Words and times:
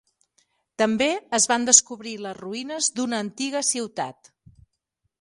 També 0.81 1.09
es 1.39 1.45
van 1.51 1.69
descobrir 1.69 2.15
les 2.23 2.39
ruïnes 2.41 2.91
d'una 2.99 3.23
antiga 3.27 3.65
ciutat. 3.73 4.37